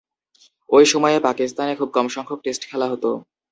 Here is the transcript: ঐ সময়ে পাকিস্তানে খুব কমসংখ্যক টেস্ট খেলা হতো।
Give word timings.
ঐ 0.69 0.79
সময়ে 0.85 1.17
পাকিস্তানে 1.19 1.73
খুব 1.75 1.89
কমসংখ্যক 1.93 2.39
টেস্ট 2.43 2.61
খেলা 2.69 2.87
হতো। 2.89 3.09